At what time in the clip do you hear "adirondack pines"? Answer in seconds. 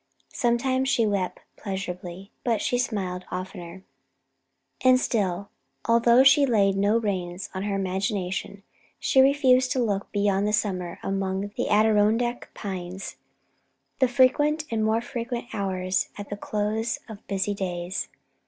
11.69-13.17